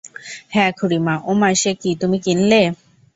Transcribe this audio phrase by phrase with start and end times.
[0.51, 2.61] -হ্যাঁ খুড়িমা, ওমা সেকি, তুমি কিনলে?